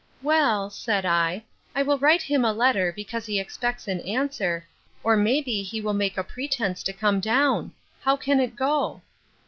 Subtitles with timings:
[0.23, 1.43] Well, said I,
[1.75, 4.65] I will write him a letter, because he expects an answer,
[5.03, 7.71] or may be he will make a pretence to come down.
[8.01, 9.03] How can it go?